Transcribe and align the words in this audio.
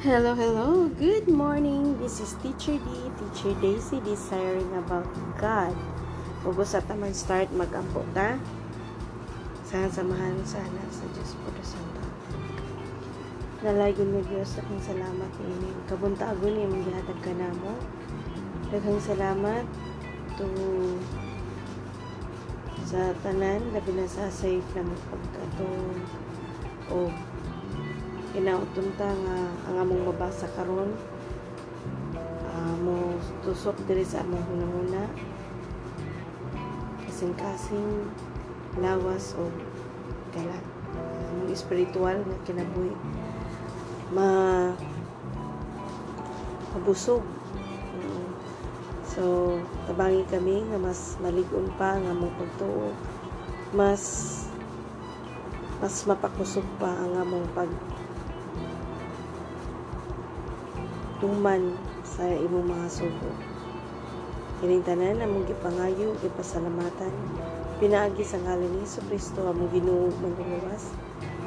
Hello, 0.00 0.32
hello. 0.32 0.88
Good 0.96 1.28
morning. 1.28 1.92
This 2.00 2.24
is 2.24 2.32
Teacher 2.40 2.80
D, 2.80 2.88
Teacher 3.20 3.52
Daisy, 3.60 4.00
desiring 4.00 4.72
about 4.80 5.04
God. 5.36 5.76
Ugo 6.40 6.64
sa 6.64 6.80
taman 6.80 7.12
start 7.12 7.52
mag-ampo 7.52 8.00
ta. 8.16 8.40
Sana 9.60 9.92
samahan 9.92 10.40
sana 10.48 10.80
sa 10.88 11.04
Diyos 11.12 11.36
po 11.44 11.52
na 11.52 11.60
Santo. 11.60 12.00
Nalagin 13.60 14.08
mo 14.08 14.24
Diyos, 14.24 14.56
akong 14.56 14.80
salamat 14.80 15.32
ini. 15.36 15.68
Kabuntago 15.84 16.48
ni 16.48 16.64
mong 16.64 16.80
gihatag 16.88 17.20
ka 17.20 17.36
na 17.36 17.52
mo. 17.60 17.76
Daghang 18.72 19.04
salamat 19.04 19.68
to 20.40 20.48
sa 22.88 23.12
tanan, 23.20 23.68
labi 23.76 24.00
na 24.00 24.08
sa 24.08 24.32
safe 24.32 24.64
na 24.72 24.80
magpagkatong 24.80 25.92
o 26.88 27.12
kinauton 28.30 28.94
ta 28.94 29.10
nga 29.10 29.36
ang 29.66 29.76
among 29.82 30.06
mabasa 30.06 30.46
karon. 30.54 30.94
Uh, 32.50 32.74
mo 32.82 33.18
tusok 33.42 33.74
diri 33.90 34.06
sa 34.06 34.22
among 34.22 34.42
hunahuna. 34.46 35.04
Kasing-kasing 37.10 38.06
lawas 38.78 39.34
o 39.34 39.50
kalat 40.30 40.62
among 41.34 41.50
espiritual 41.50 42.22
nga 42.22 42.38
kinabuhi. 42.46 42.94
Ma 44.14 44.28
mabusog. 46.70 47.26
Mm. 47.98 48.30
so 49.10 49.58
tabangi 49.90 50.22
kami 50.30 50.62
nga 50.70 50.78
mas 50.78 51.18
maligon 51.18 51.66
pa 51.74 51.98
nga 51.98 52.14
among 52.14 52.30
pagtuo. 52.38 52.94
Mas 53.74 54.02
mas 55.80 56.04
mapakusog 56.06 56.66
pa 56.78 56.92
ang 56.92 57.18
among 57.24 57.48
pag 57.56 57.70
tuman 61.20 61.76
sa 62.02 62.24
imong 62.24 62.66
mga 62.66 62.88
sugo. 62.88 63.30
Kining 64.60 64.84
tanan 64.84 65.20
among 65.24 65.48
gipangayo 65.48 66.16
gipasalamatan 66.20 67.12
pinaagi 67.80 68.20
sa 68.20 68.36
ngalan 68.44 68.68
ni 68.68 68.84
Hesus 68.84 69.00
Kristo 69.08 69.48
among 69.48 69.72
Ginoo 69.72 70.12
manluluwas 70.20 70.92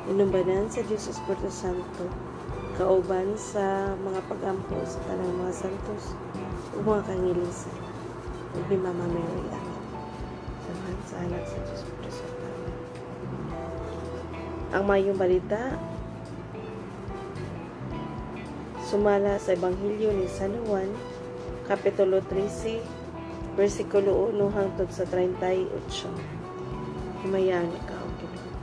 inumbanan 0.10 0.66
sa 0.66 0.82
Dios 0.82 1.06
Espiritu 1.06 1.46
Santo 1.54 2.10
kauban 2.74 3.38
sa 3.38 3.94
mga 4.02 4.18
pagampo 4.26 4.82
sa 4.82 4.98
tanang 5.06 5.30
mga 5.30 5.54
santos 5.54 6.18
ug 6.74 6.82
mga 6.90 7.06
kangilisan 7.06 7.78
ug 8.58 8.66
ni 8.66 8.78
Mama 8.82 9.06
Mary 9.06 9.46
Amen. 9.46 9.78
Salamat 10.66 11.00
sa 11.06 11.16
anak 11.22 11.44
sa 11.46 11.58
Dios 11.62 11.86
Espiritu 11.86 12.10
Santo. 12.18 12.48
Ang 14.74 14.84
mayong 14.90 15.20
balita 15.22 15.78
sumala 18.94 19.42
sa 19.42 19.58
Ebanghelyo 19.58 20.14
ni 20.14 20.30
San 20.30 20.54
Juan, 20.70 20.86
Kapitulo 21.66 22.22
13, 22.30 22.78
versikulo 23.58 24.30
1 24.30 24.54
hangtod 24.54 24.86
sa 24.94 25.02
38. 25.10 25.66
Himayaan 27.26 27.74
ikaw, 27.74 28.06
Ginoo. 28.22 28.54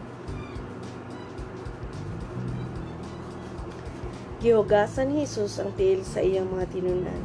Gihugasan 4.38 5.10
ni 5.10 5.26
Jesus 5.26 5.58
ang 5.58 5.74
tiil 5.74 6.06
sa 6.06 6.22
iyang 6.22 6.46
mga 6.46 6.78
tinunan. 6.78 7.22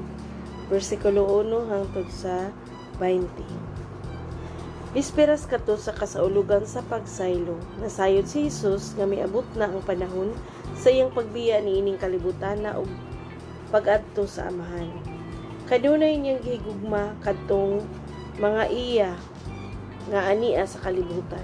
Versikulo 0.73 1.29
1 1.45 1.69
hangtod 1.69 2.09
sa 2.09 2.49
20. 2.97 3.21
Bisperas 4.97 5.45
kato 5.45 5.77
sa 5.77 5.93
kasaulugan 5.93 6.65
sa 6.65 6.81
pagsaylo, 6.81 7.53
nasayod 7.77 8.25
si 8.25 8.49
Jesus 8.49 8.97
nga 8.97 9.05
miabot 9.05 9.45
na 9.53 9.69
ang 9.69 9.85
panahon 9.85 10.33
sa 10.85 10.93
iyang 10.93 11.09
pagbiya 11.09 11.65
ni 11.65 11.81
ining 11.81 11.97
kalibutan 11.97 12.61
na 12.61 12.77
og 12.77 12.85
pag-adto 13.73 14.29
sa 14.29 14.53
amahan. 14.53 14.85
Kadunay 15.65 16.13
niyang 16.13 16.45
gihigugma 16.45 17.17
kadtong 17.25 17.81
mga 18.37 18.69
iya 18.69 19.11
nga 20.13 20.29
ania 20.29 20.61
sa 20.69 20.85
kalibutan. 20.85 21.41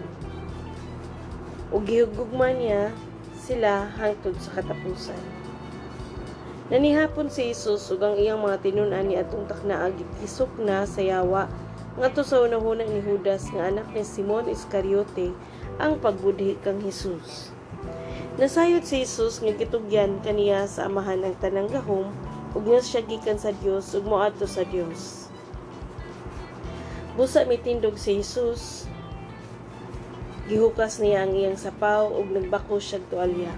Ug 1.74 1.82
gihugugma 1.90 2.54
niya 2.54 2.94
sila 3.34 3.90
hangtod 3.98 4.38
sa 4.38 4.62
katapusan. 4.62 5.18
Nanihapon 6.70 7.34
si 7.34 7.50
Jesus 7.50 7.90
ug 7.90 7.98
ang 8.06 8.22
iyang 8.22 8.46
mga 8.46 8.62
tinunan 8.62 9.10
ni 9.10 9.18
atong 9.18 9.50
takna 9.50 9.90
agikisok 9.90 10.54
na 10.62 10.86
sa 10.86 11.02
yawa 11.02 11.50
ngadto 11.98 12.22
sa 12.22 12.46
unahuna 12.46 12.86
ni 12.86 13.02
Judas 13.02 13.50
nga 13.50 13.74
anak 13.74 13.90
ni 13.90 14.06
Simon 14.06 14.54
Iscariote 14.54 15.34
ang 15.82 15.98
pagbudhi 15.98 16.62
kang 16.62 16.78
Hesus. 16.78 17.58
Nasayod 18.40 18.88
si 18.88 19.04
Jesus 19.04 19.44
nga 19.44 19.52
gitugyan 19.52 20.24
kaniya 20.24 20.64
sa 20.64 20.88
amahan 20.88 21.20
ang 21.20 21.36
tanang 21.44 21.68
gahom 21.68 22.16
ug 22.56 22.64
nga 22.64 22.80
siya 22.80 23.04
gikan 23.04 23.36
sa 23.36 23.52
Dios 23.52 23.92
ug 23.92 24.08
moadto 24.08 24.48
sa 24.48 24.64
Dios. 24.64 25.28
Busa 27.20 27.44
mitindog 27.44 28.00
si 28.00 28.24
Jesus. 28.24 28.88
Gihukas 30.48 31.04
niya 31.04 31.28
ang 31.28 31.36
iyang 31.36 31.60
sapaw 31.60 32.08
ug 32.08 32.32
nagbako 32.32 32.80
siya 32.80 33.04
tuwalya. 33.12 33.52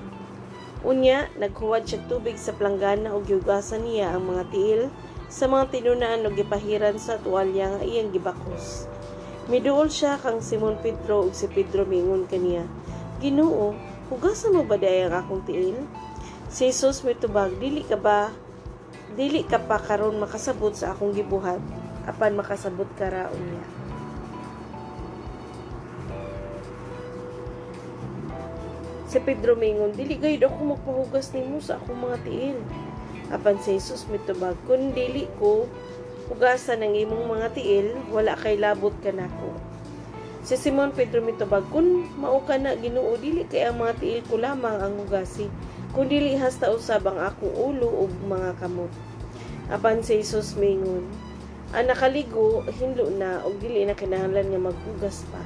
Unya, 0.81 1.29
naghuwad 1.37 1.85
siya 1.85 2.01
tubig 2.09 2.41
sa 2.41 2.57
planggana 2.57 3.13
ug 3.13 3.29
gihugasan 3.29 3.85
niya 3.85 4.17
ang 4.17 4.25
mga 4.25 4.43
tiil 4.49 4.81
sa 5.29 5.45
mga 5.45 5.69
tinunaan 5.69 6.25
ug 6.25 6.33
gipahiran 6.33 6.97
sa 6.97 7.21
tuwalya 7.21 7.77
nga 7.77 7.81
iyang 7.85 8.09
gibakos. 8.09 8.89
Miduol 9.53 9.93
siya 9.93 10.17
kang 10.17 10.41
Simon 10.41 10.81
Pedro 10.81 11.29
ug 11.29 11.37
si 11.37 11.45
Pedro 11.45 11.85
mingon 11.85 12.25
kaniya, 12.25 12.65
Ginoo, 13.21 13.92
hugasan 14.13 14.53
mo 14.53 14.61
ba 14.61 14.77
day 14.77 15.09
ang 15.09 15.17
akong 15.17 15.41
tiil? 15.41 15.81
Si 16.53 16.69
Jesus 16.69 17.01
mitubag, 17.01 17.57
dili 17.57 17.81
ka 17.81 17.97
ba 17.97 18.29
dili 19.13 19.45
ka 19.45 19.61
pa 19.61 19.77
karon 19.77 20.17
makasabot 20.17 20.73
sa 20.73 20.93
akong 20.93 21.13
gibuhat 21.13 21.61
apan 22.03 22.35
makasabot 22.35 22.89
ka 22.99 23.07
raon 23.09 23.41
niya. 23.41 23.67
Si 29.07 29.21
Pedro 29.21 29.53
mingon, 29.53 29.93
dili 29.93 30.17
gayud 30.17 30.41
ako 30.41 30.73
magpahugas 30.73 31.37
nimo 31.37 31.61
sa 31.61 31.77
akong 31.77 32.01
mga 32.01 32.17
tiil. 32.25 32.57
Apan 33.29 33.61
si 33.61 33.77
Jesus 33.77 34.09
mitubag, 34.09 34.57
kun 34.65 34.89
dili 34.91 35.29
ko 35.37 35.69
hugasan 36.33 36.81
ang 36.81 36.97
imong 36.97 37.29
mga 37.29 37.53
tiil, 37.53 37.93
wala 38.09 38.33
kay 38.33 38.57
labot 38.57 38.93
ka 39.05 39.13
nako. 39.13 39.72
Si 40.43 40.59
Simon 40.59 40.91
Pedro 40.91 41.23
mitubag, 41.23 41.63
kun 41.71 42.03
mao 42.19 42.43
ka 42.43 42.59
na 42.59 42.75
Ginoo 42.75 43.15
dili 43.15 43.47
kay 43.47 43.63
ang 43.63 43.79
mga 43.79 43.95
tiil 43.95 44.19
ko 44.27 44.35
lamang 44.35 44.75
ang 44.75 44.99
hugasi, 44.99 45.47
kun 45.95 46.11
dili 46.11 46.35
hasta 46.35 46.67
usab 46.67 47.07
ang 47.07 47.15
akong 47.15 47.55
ulo 47.55 47.87
ug 47.87 48.11
mga 48.27 48.59
kamot. 48.59 48.91
Apan 49.71 50.03
si 50.03 50.19
Jesus 50.19 50.59
mingon, 50.59 51.07
ang 51.71 51.87
nakaligo 51.87 52.59
hinlo 52.75 53.07
na 53.15 53.39
ug 53.47 53.55
dili 53.63 53.87
na 53.87 53.95
kinahanglan 53.95 54.51
nga 54.51 54.67
maghugas 54.67 55.23
pa. 55.31 55.39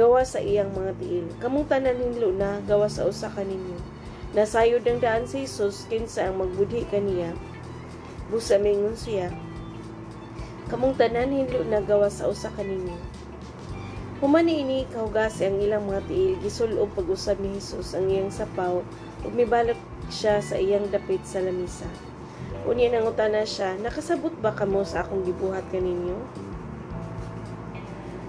Gawa 0.00 0.24
sa 0.24 0.40
iyang 0.40 0.72
mga 0.72 0.96
tiil. 0.96 1.26
Kamong 1.36 1.68
tanan 1.68 2.00
hinlo 2.00 2.32
na 2.32 2.64
gawa 2.64 2.88
sa 2.88 3.04
usa 3.04 3.28
kaninyo. 3.28 3.76
Nasayod 4.32 4.80
ang 4.88 5.04
daan 5.04 5.28
si 5.28 5.44
Jesus 5.44 5.84
kinsa 5.92 6.32
ang 6.32 6.40
magbudhi 6.40 6.88
kaniya. 6.88 7.36
Busa 8.32 8.56
mingon 8.56 8.96
siya, 8.96 9.28
kamong 10.72 10.96
tanan 10.96 11.36
hinlo 11.36 11.68
na 11.68 11.84
gawa 11.84 12.08
sa 12.08 12.32
usa 12.32 12.48
kaninyo. 12.56 13.09
Humani 14.20 14.60
ini 14.60 14.84
kahugasi 14.84 15.48
ang 15.48 15.64
ilang 15.64 15.88
mga 15.88 16.04
tiil, 16.04 16.36
gisulob 16.44 16.92
pag-usab 16.92 17.40
ni 17.40 17.56
Jesus 17.56 17.96
ang 17.96 18.04
iyang 18.04 18.28
sapaw 18.28 18.84
ug 19.24 19.32
mibalot 19.32 19.80
siya 20.12 20.44
sa 20.44 20.60
iyang 20.60 20.92
dapit 20.92 21.24
sa 21.24 21.40
lamisa. 21.40 21.88
Unya 22.68 22.92
nangutana 22.92 23.48
siya, 23.48 23.80
nakasabot 23.80 24.36
ba 24.44 24.52
kamo 24.52 24.84
sa 24.84 25.08
akong 25.08 25.24
gibuhat 25.24 25.64
kaninyo? 25.72 26.20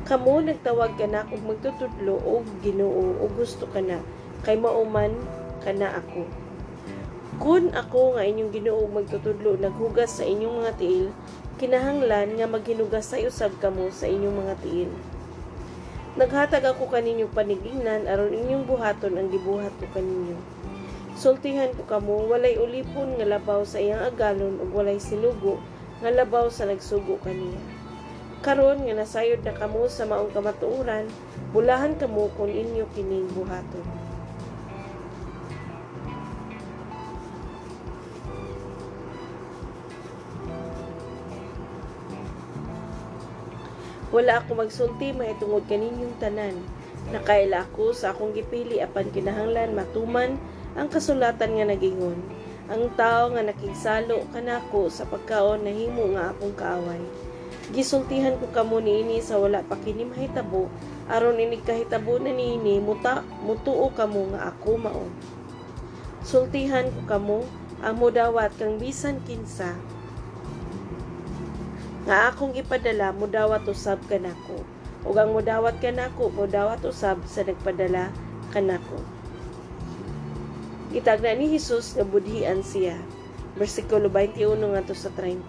Kamo 0.08 0.40
nagtawag 0.40 0.96
ka 0.96 1.12
na 1.12 1.28
kung 1.28 1.44
magtutudlo 1.44 2.24
o 2.24 2.40
ginoo 2.64 3.20
o 3.20 3.28
gusto 3.28 3.68
ka 3.68 3.84
na, 3.84 4.00
kay 4.48 4.56
mauman 4.56 5.12
ka 5.60 5.76
na 5.76 6.00
ako. 6.00 6.24
Kung 7.36 7.68
ako 7.76 8.16
nga 8.16 8.24
inyong 8.24 8.52
ginoo 8.56 8.88
magtutudlo, 8.88 9.60
naghugas 9.60 10.16
sa 10.16 10.24
inyong 10.24 10.64
mga 10.64 10.72
tiil, 10.80 11.12
kinahanglan 11.60 12.40
nga 12.40 12.48
maghinugas 12.48 13.12
sa 13.12 13.20
usab 13.20 13.60
kamo 13.60 13.92
sa 13.92 14.08
inyong 14.08 14.40
mga 14.40 14.56
tiil. 14.64 14.88
Naghatag 16.12 16.68
ako 16.68 16.92
kaninyo 16.92 17.32
panigingnan 17.32 18.04
aron 18.04 18.36
inyong 18.36 18.68
buhaton 18.68 19.16
ang 19.16 19.32
gibuhat 19.32 19.72
ko 19.80 19.88
kaninyo. 19.96 20.36
Sultihan 21.16 21.72
ko 21.72 21.88
kamo 21.88 22.28
walay 22.28 22.60
ulipon 22.60 23.16
nga 23.16 23.24
labaw 23.24 23.64
sa 23.64 23.80
iyang 23.80 24.04
agalon 24.04 24.60
ug 24.60 24.76
walay 24.76 25.00
sinugo 25.00 25.64
nga 26.04 26.12
labaw 26.12 26.52
sa 26.52 26.68
nagsugo 26.68 27.16
kaniya. 27.24 27.64
Karon 28.44 28.84
nga 28.84 28.98
nasayod 29.00 29.40
na 29.48 29.56
kamo 29.56 29.88
sa 29.88 30.04
maong 30.04 30.36
kamatuoran, 30.36 31.08
bulahan 31.56 31.96
kamo 31.96 32.28
kung 32.36 32.52
inyo 32.52 32.92
kining 32.92 33.32
buhaton. 33.32 34.01
Wala 44.12 44.44
ako 44.44 44.68
magsulti 44.68 45.16
mahitungod 45.16 45.66
kaninyong 45.72 46.20
tanan. 46.20 46.56
Nakaila 47.16 47.68
ako 47.68 47.96
sa 47.96 48.12
akong 48.12 48.36
gipili 48.36 48.84
apan 48.84 49.08
kinahanglan 49.10 49.74
matuman 49.74 50.36
ang 50.76 50.88
kasulatan 50.88 51.58
nga 51.58 51.66
nagingon. 51.68 52.20
ang 52.72 52.88
tao 52.96 53.36
nga 53.36 53.44
nakigsalo 53.44 54.32
kanako 54.32 54.88
sa 54.88 55.04
pagkaon 55.04 55.68
nahimo 55.68 56.16
nga 56.16 56.32
akong 56.32 56.56
kaaway 56.56 57.04
gisultihan 57.76 58.40
ko 58.40 58.48
kamo 58.48 58.80
niini 58.80 59.20
sa 59.20 59.36
wala 59.36 59.60
pa 59.60 59.76
kini 59.76 60.08
mahitabo 60.08 60.72
aron 61.12 61.36
ini 61.36 61.60
kahitabo 61.60 62.16
na 62.24 62.32
niini 62.32 62.80
muta 62.80 63.28
mutuo 63.44 63.92
kamo 63.92 64.32
nga 64.32 64.56
ako 64.56 64.72
mao 64.80 65.04
sultihan 66.24 66.88
ko 66.96 67.04
kamo 67.12 67.40
ang 67.84 68.00
mudawat 68.00 68.56
kang 68.56 68.80
bisan 68.80 69.20
kinsa 69.28 69.76
nga 72.08 72.34
akong 72.34 72.58
ipadala 72.58 73.14
mudawat 73.14 73.66
usab 73.70 74.02
kanako 74.10 74.66
ug 75.06 75.16
ang 75.18 75.34
mudawat 75.34 75.78
kanako 75.78 76.30
mudawat 76.34 76.82
usab 76.86 77.22
sa 77.26 77.46
nagpadala 77.46 78.10
kanako 78.50 79.02
Gitagna 80.92 81.32
ni 81.40 81.48
Jesus 81.56 81.96
nga 81.96 82.04
budhian 82.04 82.60
siya. 82.68 83.00
Versikulo 83.56 84.12
21 84.12 84.60
ngadto 84.60 84.92
sa 84.92 85.08
30. 85.16 85.40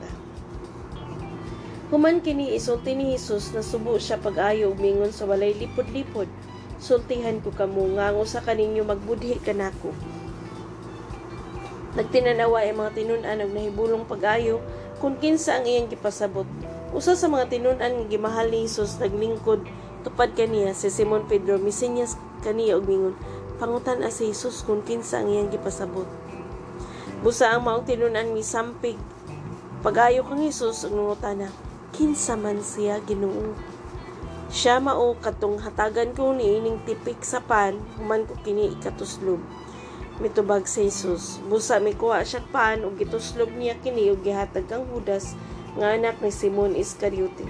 Human 1.91 2.23
kini 2.23 2.55
isulti 2.55 2.95
ni 2.95 3.19
Jesus 3.19 3.51
na 3.51 3.59
subo 3.59 3.99
siya 3.99 4.23
pag-ayo 4.23 4.71
ug 4.71 4.79
mingon 4.79 5.11
sa 5.11 5.27
walay 5.27 5.51
lipod-lipod. 5.59 6.31
Sultihan 6.79 7.43
ko 7.43 7.51
kamo 7.51 7.91
nga 7.99 8.15
ang 8.15 8.23
usa 8.23 8.39
kaninyo 8.39 8.87
magbudhi 8.87 9.43
kanako. 9.43 9.91
Nagtinanawa 11.99 12.63
ang 12.63 12.79
mga 12.79 12.95
tinun-an 13.03 13.43
nahibulong 13.43 14.07
pag-ayo 14.07 14.63
kung 15.03 15.19
kinsa 15.19 15.59
ang 15.59 15.67
iyang 15.67 15.91
gipasabot. 15.91 16.47
Usa 16.95 17.19
sa 17.19 17.27
mga 17.27 17.51
tinun-an 17.51 17.91
nga 17.99 18.07
gimahal 18.07 18.55
ni 18.55 18.71
Jesus 18.71 19.03
naglingkod 19.03 19.67
tupad 20.07 20.31
kaniya 20.39 20.71
si 20.79 20.95
Simon 20.95 21.27
Pedro 21.27 21.59
misinyas 21.59 22.15
kaniya 22.47 22.79
og 22.79 22.87
mingon 22.87 23.19
pangutan 23.59 24.07
as 24.07 24.23
si 24.23 24.31
Jesus 24.31 24.63
kung 24.63 24.87
kinsa 24.87 25.27
ang 25.27 25.35
iyang 25.35 25.51
gipasabot. 25.51 26.07
Busa 27.27 27.51
ang 27.51 27.67
maong 27.67 27.83
tinunan 27.83 28.31
mi 28.31 28.47
sampig. 28.47 28.95
Pagayo 29.83 30.23
kang 30.23 30.39
Jesus 30.39 30.87
ang 30.87 30.95
nungutana, 30.95 31.51
kinsa 31.91 32.39
man 32.39 32.63
siya 32.63 33.03
Ginoo. 33.03 33.59
Siya 34.55 34.79
mao 34.79 35.19
katong 35.19 35.59
hatagan 35.67 36.15
ko 36.15 36.31
ni 36.31 36.63
ining 36.63 36.79
tipik 36.87 37.27
sa 37.27 37.43
pan, 37.43 37.75
human 37.99 38.23
ko 38.23 38.39
kini 38.47 38.71
ikatuslob. 38.79 39.43
Mitubag 40.23 40.71
si 40.71 40.87
Jesus. 40.87 41.43
Busa 41.51 41.83
mi 41.83 41.99
kuha 41.99 42.23
siya 42.23 42.47
pan 42.55 42.87
ug 42.87 42.95
gituslob 42.95 43.51
niya 43.59 43.75
kini 43.83 44.07
ug 44.15 44.23
gihatag 44.23 44.71
kang 44.71 44.87
Judas 44.87 45.35
nga 45.75 45.99
anak 45.99 46.23
ni 46.23 46.31
Simon 46.31 46.79
Iscariote. 46.79 47.43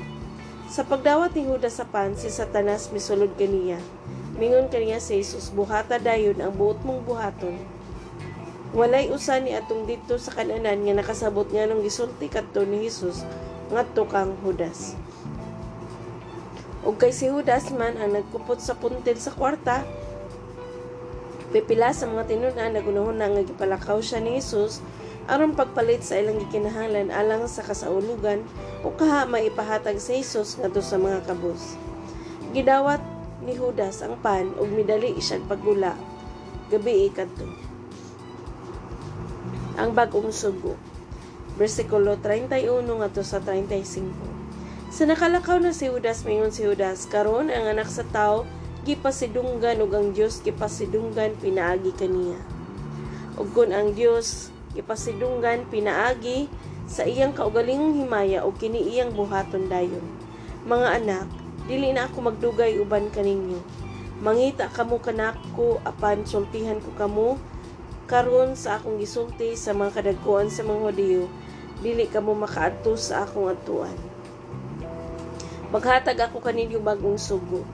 Sa 0.73 0.81
pagdawat 0.81 1.37
ni 1.37 1.45
Judas 1.45 1.77
sa 1.77 1.85
pan, 1.85 2.17
si 2.17 2.33
Satanas 2.33 2.89
misulod 2.89 3.37
kaniya. 3.37 3.77
Mingon 4.41 4.73
kaniya 4.73 5.05
sa 5.05 5.13
Jesus, 5.13 5.53
buhata 5.53 6.01
dayon 6.01 6.41
ang 6.41 6.57
buot 6.57 6.81
mong 6.81 7.05
buhaton. 7.05 7.61
Walay 8.73 9.13
usa 9.13 9.37
ni 9.37 9.53
atong 9.53 9.85
dito 9.85 10.17
sa 10.17 10.33
kananan 10.33 10.81
nga 10.81 10.97
nakasabot 10.97 11.45
nga 11.53 11.69
nung 11.69 11.85
gisulti 11.85 12.33
kadto 12.33 12.65
ni 12.65 12.89
Jesus 12.89 13.21
ngadto 13.69 14.09
kang 14.09 14.33
Judas. 14.41 14.97
Ug 16.89 16.97
kay 16.97 17.13
si 17.13 17.29
Judas 17.29 17.69
man 17.69 18.01
ang 18.01 18.17
nagkupot 18.17 18.65
sa 18.65 18.73
puntel 18.73 19.21
sa 19.21 19.29
kwarta, 19.29 19.85
pipila 21.53 21.93
sa 21.93 22.09
mga 22.09 22.33
tinunan 22.33 22.73
nagunahon 22.73 23.21
na 23.21 23.29
nga 23.29 24.01
siya 24.01 24.25
ni 24.25 24.41
Jesus 24.41 24.81
aron 25.31 25.55
pagpalit 25.55 26.03
sa 26.03 26.19
ilang 26.19 26.41
gikinahanglan 26.41 27.15
alang 27.15 27.47
sa 27.47 27.63
kasaulugan 27.63 28.43
o 28.83 28.91
kaha 28.91 29.29
maipahatag 29.29 30.01
sa 30.03 30.17
Jesus 30.17 30.59
ngadto 30.59 30.83
sa 30.83 30.99
mga 30.99 31.23
kabus. 31.29 31.79
Gidawat 32.51 32.99
ni 33.45 33.55
Judas 33.55 34.03
ang 34.03 34.19
pan 34.19 34.51
ug 34.59 34.67
midali 34.73 35.15
siya 35.23 35.39
paggula. 35.47 35.95
Gabi 36.73 37.13
kadto. 37.15 37.47
Ang 39.79 39.95
bagong 39.95 40.33
sugo. 40.35 40.75
Versikulo 41.61 42.17
31 42.19 42.83
ngadto 42.83 43.23
sa 43.23 43.39
35. 43.39 44.09
Sa 44.93 45.05
nakalakaw 45.09 45.61
na 45.61 45.73
si 45.73 45.89
Judas 45.89 46.25
mayon 46.27 46.51
si 46.51 46.65
Judas 46.67 47.07
karon 47.07 47.49
ang 47.53 47.71
anak 47.71 47.89
sa 47.89 48.03
tao 48.11 48.49
gipasidunggan 48.83 49.79
ug 49.83 49.93
ang 49.95 50.11
Dios 50.11 50.43
gipasidunggan 50.43 51.39
pinaagi 51.39 51.95
kaniya. 51.95 52.39
Ug 53.39 53.51
kun 53.55 53.71
ang 53.71 53.95
Dios 53.95 54.51
gipasidunggan 54.75 55.71
pinaagi 55.71 56.51
sa 56.91 57.07
iyang 57.07 57.33
kaugalingong 57.33 57.99
himaya 57.99 58.43
o 58.43 58.51
kini 58.51 58.83
iyang 58.93 59.15
buhaton 59.15 59.71
dayon. 59.71 60.05
Mga 60.67 60.89
anak, 61.03 61.27
dili 61.67 61.95
na 61.95 62.11
ako 62.11 62.35
magdugay 62.35 62.79
uban 62.83 63.07
kaninyo 63.15 63.63
mangita 64.23 64.71
kamo 64.71 65.03
kanako 65.03 65.83
apan 65.83 66.23
sultihan 66.23 66.79
ko 66.79 66.91
kamo 66.95 67.29
karon 68.07 68.55
sa 68.55 68.79
akong 68.79 68.99
gisulti 69.03 69.59
sa 69.59 69.75
mga 69.75 69.99
kadagkuan 69.99 70.47
sa 70.47 70.63
mga 70.63 70.79
Hudiyo 70.91 71.27
dili 71.83 72.07
kamo 72.07 72.35
makaadto 72.35 72.95
sa 72.95 73.27
akong 73.27 73.51
atuan 73.51 73.95
maghatag 75.75 76.19
ako 76.19 76.39
kaninyo 76.39 76.79
bagong 76.79 77.19
sugo 77.19 77.67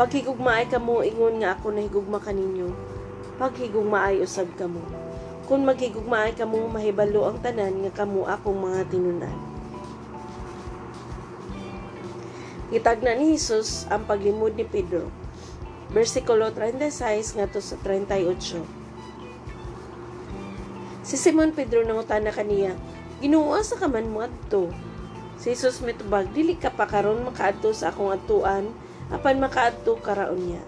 paghigugmaay 0.00 0.64
kamo 0.64 1.04
ingon 1.04 1.44
nga 1.44 1.60
ako 1.60 1.76
nahigugma 1.76 2.16
kaninyo 2.16 2.72
paghigugmaay 3.36 4.24
usab 4.24 4.48
kamo 4.56 4.80
kung 5.44 5.68
maghigugmaay 5.68 6.32
kamo 6.32 6.72
mahibalo 6.72 7.28
ang 7.28 7.36
tanan 7.44 7.84
nga 7.84 7.92
kamo 7.92 8.24
akong 8.24 8.56
mga 8.56 8.88
tinunan 8.88 9.36
Gitagna 12.70 13.18
ni 13.18 13.34
Jesus 13.34 13.82
ang 13.90 14.06
paglimod 14.06 14.54
ni 14.54 14.62
Pedro. 14.62 15.10
Versikulo 15.90 16.54
36 16.54 17.34
ngadto 17.34 17.58
sa 17.58 17.74
38. 17.82 18.62
Si 21.02 21.18
Simon 21.18 21.50
Pedro 21.50 21.82
nangutan 21.82 22.22
na 22.22 22.30
kaniya, 22.30 22.78
Ginoo 23.18 23.58
sa 23.66 23.74
ka 23.74 23.90
man 23.90 24.06
mo 24.06 24.22
adto. 24.22 24.70
Si 25.34 25.50
Jesus 25.50 25.82
mitubag, 25.82 26.30
dili 26.30 26.54
ka 26.54 26.70
pa 26.70 26.86
karon 26.86 27.26
makaadto 27.26 27.74
sa 27.74 27.90
akong 27.90 28.14
atuan, 28.14 28.70
apan 29.10 29.42
makaadto 29.42 29.98
karaon 29.98 30.40
niya. 30.40 30.62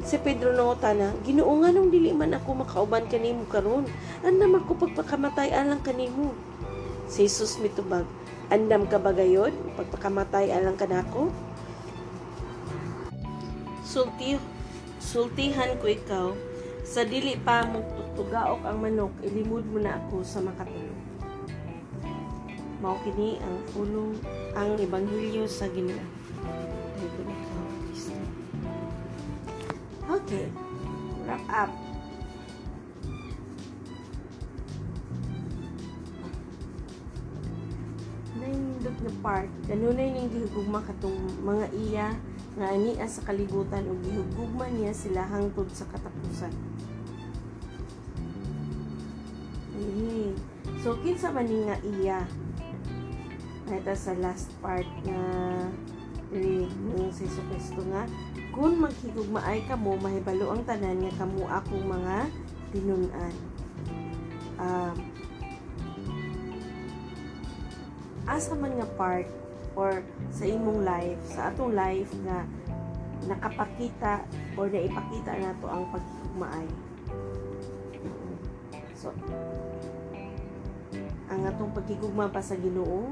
Si 0.00 0.16
Pedro 0.16 0.56
nangutan 0.56 0.96
na, 0.96 1.08
Ginoo 1.24 1.60
nga 1.60 1.68
nung 1.68 1.92
dili 1.92 2.12
man 2.16 2.32
ako 2.32 2.64
makauban 2.64 3.04
kanimo 3.08 3.44
karon, 3.48 3.84
andam 4.24 4.56
ako 4.56 4.88
pagpakamatay 4.88 5.52
alang 5.52 5.84
kanimo. 5.84 6.32
Si 7.10 7.28
Jesus 7.28 7.60
mitubag, 7.60 8.08
Andam 8.50 8.90
ka 8.90 8.98
ba 8.98 9.14
gayon? 9.14 9.54
Pagpakamatay 9.78 10.50
alang 10.50 10.74
ka 10.74 10.82
nako? 10.82 11.30
Sulti, 13.86 14.42
sultihan 14.98 15.78
ko 15.78 15.86
ikaw, 15.86 16.26
sa 16.82 17.06
dili 17.06 17.38
pa 17.38 17.62
mo 17.62 17.78
tugaok 18.18 18.66
ang 18.66 18.82
manok, 18.82 19.14
ilimod 19.22 19.62
mo 19.70 19.78
na 19.78 20.02
ako 20.02 20.26
sa 20.26 20.42
makatulog. 20.42 20.98
Mao 22.82 22.98
kini 23.06 23.38
ang 23.38 23.62
pulong 23.70 24.18
ang 24.58 24.74
ebanghelyo 24.82 25.46
sa 25.46 25.70
Ginoo. 25.70 26.02
Okay. 30.10 30.50
Wrap 31.22 31.44
up. 31.46 31.70
nindot 38.80 38.96
nga 38.96 39.12
part. 39.20 39.50
Kanunay 39.68 40.08
ning 40.08 40.32
gihugugma 40.32 40.80
katong 40.80 41.20
mga 41.44 41.66
iya 41.76 42.08
nga 42.56 42.66
ania 42.72 43.06
sa 43.06 43.22
kalibutan 43.28 43.84
ug 43.86 44.00
gihugugma 44.00 44.66
niya 44.72 44.96
sila 44.96 45.28
hangtod 45.28 45.68
sa 45.70 45.84
katapusan. 45.92 46.52
Eh, 49.80 50.32
so 50.80 50.96
kinsa 51.04 51.28
man 51.30 51.46
ni 51.46 51.68
nga 51.68 51.76
iya? 51.84 52.20
Ito 53.70 53.94
sa 53.94 54.16
last 54.18 54.50
part 54.64 54.88
nga 55.06 55.22
diri 56.32 56.66
ng 56.66 57.10
si 57.12 57.26
Kristo 57.26 57.84
nga 57.90 58.08
kung 58.50 58.82
maghigugmaay 58.82 59.62
kamo 59.70 59.94
mahibalo 59.98 60.50
ang 60.50 60.62
tanan 60.66 61.06
nga 61.06 61.12
kamo 61.22 61.46
akong 61.46 61.86
mga 61.86 62.16
tinunan 62.70 63.34
um, 64.60 64.96
asa 68.30 68.54
man 68.54 68.78
nga 68.78 68.88
part 68.94 69.26
or 69.74 70.02
sa 70.30 70.44
imong 70.46 70.82
life, 70.86 71.18
sa 71.26 71.50
atong 71.50 71.74
life 71.74 72.10
nga 72.26 72.46
nakapakita 73.26 74.22
or 74.54 74.70
naipakita 74.70 75.34
nato 75.36 75.66
ang 75.68 75.84
pagkugmaay. 75.90 76.68
So, 78.96 79.12
ang 81.30 81.40
atong 81.46 81.72
pagkigugma 81.74 82.28
pa 82.28 82.42
sa 82.42 82.58
Ginoo 82.58 83.08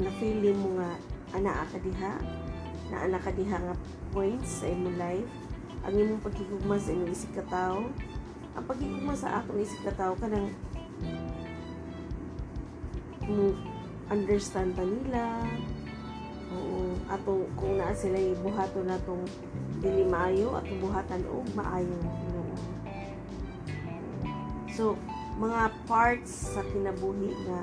na 0.00 0.10
feeling 0.16 0.56
mo 0.56 0.80
nga 0.80 0.90
ana 1.36 1.68
ka 1.68 1.78
diha 1.78 2.14
na 2.92 3.08
ana 3.08 3.16
ka 3.16 3.32
diha 3.32 3.56
nga 3.56 3.74
points 4.12 4.60
sa 4.60 4.68
imong 4.68 5.00
life. 5.00 5.32
Ang 5.88 5.94
imong 5.96 6.20
pagkigugma 6.20 6.76
sa 6.76 6.92
imong 6.92 7.10
isig 7.10 7.32
katawo 7.32 7.88
ang 8.52 8.64
pagkigugma 8.68 9.16
sa 9.16 9.40
atong 9.40 9.64
isig 9.64 9.80
katawo 9.80 10.12
kanang 10.20 10.52
mo 13.24 13.56
understand 14.12 14.76
pa 14.76 14.84
nila. 14.84 15.40
Oo 16.52 16.92
ato 17.08 17.48
kung 17.56 17.80
naa 17.80 17.96
sila 17.96 18.20
buhaton 18.44 18.92
natong 18.92 19.24
dili 19.80 20.04
maayo 20.04 20.52
atong 20.60 20.84
buhatan 20.84 21.24
og 21.32 21.48
maayo. 21.56 21.96
Ginoo 21.96 22.52
So, 24.72 24.96
mga 25.36 25.68
parts 25.84 26.56
sa 26.56 26.64
kinabuhi 26.64 27.32
nga 27.48 27.60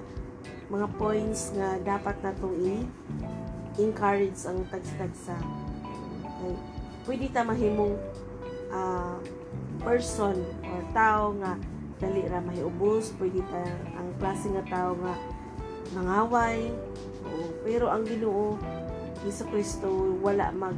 mga 0.70 0.88
points 0.98 1.54
nga 1.58 1.78
dapat 1.82 2.18
natong 2.22 2.58
i-encourage 3.80 4.44
ang 4.44 4.60
tagsa-tagsa. 4.68 5.40
Okay? 6.20 6.56
Pwede 7.08 7.26
ta 7.32 7.48
mahimong 7.48 7.96
uh, 8.76 9.18
person 9.80 10.36
or 10.68 10.84
tao 10.92 11.32
nga 11.40 11.56
dali 12.00 12.28
ra 12.28 12.44
mahiubos, 12.44 13.16
pwede 13.16 13.40
ta 13.48 13.64
ang 13.96 14.12
klase 14.20 14.52
nga 14.52 14.64
tao 14.68 15.00
nga 15.00 15.16
nangaway. 15.96 16.70
Oo, 17.24 17.48
pero 17.64 17.88
ang 17.88 18.04
Ginoo 18.04 18.60
Hesus 19.24 19.48
Kristo 19.52 19.88
wala 20.24 20.52
mag 20.56 20.76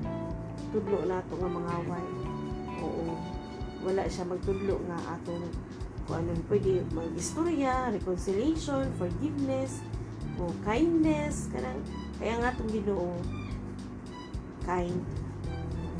tudlo 0.70 1.01
nato 1.05 1.34
nga 1.38 1.50
mangaway. 1.50 2.05
Oo. 2.81 3.17
Wala 3.81 4.05
siya 4.05 4.29
magtudlo 4.29 4.77
nga 4.86 5.17
atong 5.17 5.46
kung 6.05 6.25
anong 6.25 6.41
pwede 6.50 6.81
mag-istorya, 6.93 7.93
reconciliation, 7.93 8.89
forgiveness, 8.98 9.81
o 10.41 10.50
kindness, 10.65 11.50
kanang 11.53 11.81
kaya 12.21 12.37
nga 12.37 12.53
itong 12.53 12.69
ginoo 12.69 13.17
kind, 14.61 15.01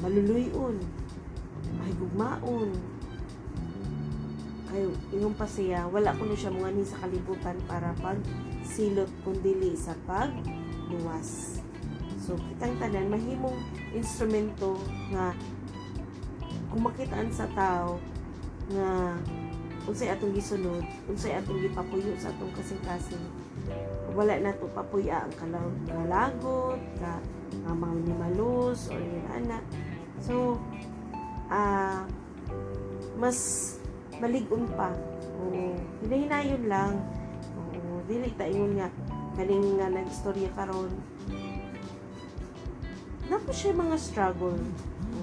maluluyon, 0.06 0.78
mahigugmaon, 1.82 2.70
ay 4.72 4.86
yung 5.18 5.36
pasaya, 5.36 5.90
wala 5.90 6.16
ko 6.16 6.30
na 6.30 6.38
siya 6.38 6.54
mga 6.54 6.72
ni 6.72 6.86
sa 6.86 7.02
kalibutan 7.02 7.58
para 7.66 7.92
pag 8.00 8.22
silot 8.62 9.10
kundili 9.26 9.76
sa 9.76 9.98
pagluwas. 10.08 11.60
So, 12.22 12.38
kitang 12.38 12.78
tanan, 12.78 13.12
mahimong 13.12 13.58
instrumento 13.92 14.78
nga 15.10 15.34
kung 16.72 16.88
makitaan 16.88 17.34
sa 17.34 17.50
tao 17.52 18.00
nga 18.72 19.18
unsay 19.90 20.14
atong 20.14 20.32
gisunod, 20.32 20.86
unsay 21.10 21.36
atong 21.36 21.60
gipapuyo 21.60 22.16
sa 22.16 22.32
atong 22.32 22.54
kasing-kasing. 22.56 23.26
Wala 24.12 24.36
na 24.44 24.52
to 24.56 24.68
papuya 24.76 25.24
ang 25.24 25.34
kalagot, 25.88 26.82
ka 27.00 27.24
nga 27.64 27.72
mga 27.76 27.94
minimalus 28.04 28.88
or 28.92 29.00
yun 29.00 29.28
ana. 29.28 29.60
So, 30.24 30.60
uh, 31.52 32.08
mas 33.20 33.40
maligon 34.20 34.68
pa. 34.76 34.94
Oo, 35.42 35.76
hinahinayon 36.06 36.64
lang. 36.70 36.94
Oo, 37.58 38.04
dili 38.08 38.32
ta 38.36 38.48
ingon 38.48 38.80
nga 38.80 38.90
kaning 39.36 39.80
nga 39.80 39.88
nag-istorya 39.90 40.50
karon. 40.56 40.92
Napo 43.32 43.52
siya 43.52 43.76
mga 43.76 43.98
struggle. 44.00 44.60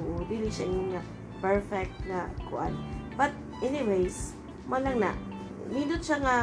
Oo, 0.01 0.25
dili 0.27 0.49
siya 0.49 0.69
ingon 0.69 0.97
nga 0.97 1.05
perfect 1.39 1.95
na 2.09 2.27
kuan. 2.51 2.75
But 3.15 3.33
anyways, 3.63 4.35
malang 4.67 5.01
na 5.01 5.15
nindot 5.69 6.03
siya 6.03 6.19
nga 6.21 6.37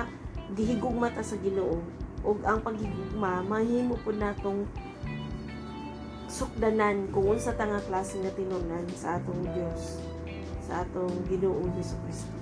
gihigugma 0.54 1.10
ta 1.10 1.26
sa 1.26 1.36
Ginoo 1.42 1.82
ug 2.26 2.42
ang 2.42 2.60
paghigugma 2.66 3.46
mahimo 3.46 3.96
pud 4.02 4.18
natong 4.18 4.66
sukdanan 6.26 7.08
kung 7.14 7.38
unsa 7.38 7.54
ta 7.54 7.70
nga 7.70 7.80
klase 7.86 8.18
nga 8.20 8.34
tinunan 8.34 8.84
sa 8.98 9.22
atong 9.22 9.46
Dios 9.54 10.02
sa 10.66 10.82
atong 10.82 11.14
Ginoong 11.30 11.70
Hesus 11.78 11.96
Kristo. 12.02 12.36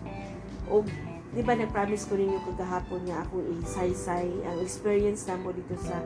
Ug 0.72 0.88
di 1.36 1.42
ba 1.44 1.54
nag-promise 1.60 2.08
ko 2.08 2.16
ninyo 2.16 2.40
kagahapon 2.48 3.04
nga 3.10 3.28
ako 3.28 3.44
isaysay 3.62 4.30
ang 4.48 4.58
experience 4.63 5.28
namo 5.28 5.52
dito 5.52 5.75
sa 5.82 6.00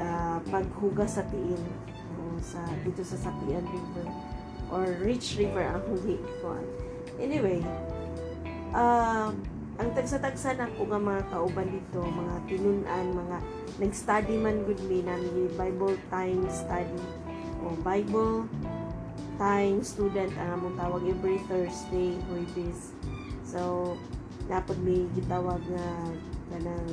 uh, 0.00 0.38
paghugas 0.50 1.20
sa 1.20 1.24
tiin 1.30 1.62
o 2.18 2.40
sa 2.42 2.64
dito 2.82 3.06
sa 3.06 3.16
Sapian 3.16 3.62
River 3.62 4.08
or 4.72 4.88
Rich 5.04 5.36
River 5.36 5.68
ang 5.68 5.84
huli 5.84 6.16
ko. 6.40 6.56
Anyway 7.20 7.60
uh, 8.72 9.30
ang 9.82 9.90
tagsa-tagsa 9.98 10.54
na 10.54 10.70
ko 10.78 10.86
nga 10.86 11.02
mga 11.02 11.26
kauban 11.34 11.66
dito, 11.66 12.06
mga 12.06 12.34
tinunan, 12.46 13.06
mga 13.18 13.36
nag-study 13.82 14.38
man 14.38 14.62
with 14.62 14.78
me 14.86 15.02
na 15.02 15.18
Bible 15.58 15.98
time 16.06 16.46
study 16.46 17.02
o 17.66 17.74
Bible 17.82 18.46
time 19.42 19.82
student 19.82 20.30
ang 20.38 20.62
among 20.62 20.78
tawag 20.78 21.02
every 21.10 21.42
Thursday 21.50 22.14
this. 22.54 22.94
So, 23.42 23.98
napod 24.46 24.78
may 24.86 25.02
gitawag 25.18 25.58
nga 25.58 25.88
kanang 26.54 26.86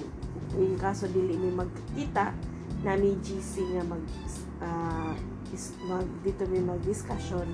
in 0.57 0.73
kaso 0.81 1.05
dili 1.13 1.37
mi 1.37 1.53
magkita 1.53 2.33
nami 2.81 3.21
GC 3.21 3.69
nga 3.77 3.85
mag 3.85 4.01
uh, 4.65 5.13
is, 5.53 5.77
mag 5.85 6.09
dito 6.25 6.41
mi 6.49 6.57
mag 6.57 6.81
discussion 6.81 7.45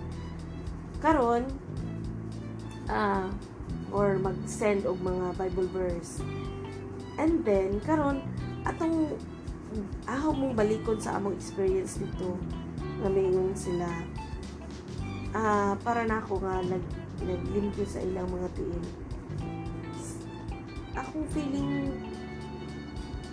karon 1.04 1.44
ah 2.88 3.26
uh, 3.26 3.55
or 3.96 4.20
mag-send 4.20 4.84
og 4.84 5.00
mga 5.00 5.40
Bible 5.40 5.72
verse. 5.72 6.20
And 7.16 7.48
then 7.48 7.80
karon 7.88 8.20
atong 8.68 9.16
ahaw 10.04 10.36
mong 10.36 10.60
balikon 10.60 11.00
sa 11.00 11.16
among 11.16 11.40
experience 11.40 11.96
dito 11.96 12.36
nga 13.00 13.08
mingon 13.08 13.56
sila 13.56 13.88
uh, 15.32 15.74
para 15.80 16.04
nako 16.04 16.44
nga 16.44 16.60
nag 16.60 16.84
naglimpyo 17.24 17.88
sa 17.88 18.04
ilang 18.04 18.28
mga 18.28 18.52
tiil. 18.60 18.84
Akong 21.00 21.28
feeling 21.32 21.96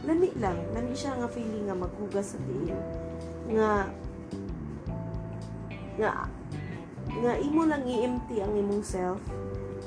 lami 0.06 0.30
lang, 0.38 0.58
lami 0.74 0.94
siya 0.94 1.18
nga 1.18 1.30
feeling 1.30 1.66
nga 1.66 1.78
maghugas 1.78 2.34
sa 2.34 2.38
tiil 2.46 2.74
nga 3.50 3.90
nga 5.98 6.10
nga 7.22 7.32
imo 7.38 7.62
lang 7.66 7.82
i-empty 7.86 8.40
ang 8.40 8.54
imong 8.56 8.82
self 8.82 9.20